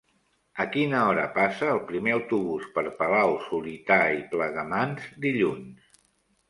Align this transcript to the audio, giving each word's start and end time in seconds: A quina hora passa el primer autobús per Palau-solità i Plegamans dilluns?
A 0.63 0.65
quina 0.75 1.01
hora 1.09 1.25
passa 1.35 1.69
el 1.73 1.81
primer 1.91 2.15
autobús 2.15 2.65
per 2.79 2.85
Palau-solità 3.03 4.01
i 4.19 4.27
Plegamans 4.35 5.09
dilluns? 5.29 5.99